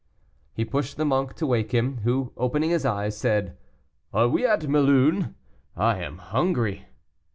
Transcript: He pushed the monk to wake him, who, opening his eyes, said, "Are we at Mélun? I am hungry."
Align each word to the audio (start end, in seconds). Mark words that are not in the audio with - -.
He 0.55 0.65
pushed 0.65 0.97
the 0.97 1.05
monk 1.05 1.35
to 1.35 1.45
wake 1.45 1.73
him, 1.73 1.99
who, 1.99 2.33
opening 2.35 2.71
his 2.71 2.87
eyes, 2.87 3.15
said, 3.15 3.55
"Are 4.11 4.27
we 4.27 4.47
at 4.47 4.61
Mélun? 4.61 5.35
I 5.77 5.99
am 5.99 6.17
hungry." 6.17 6.87